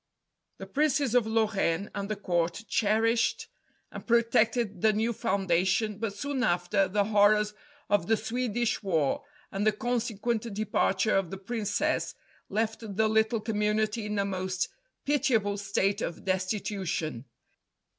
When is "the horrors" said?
6.87-7.53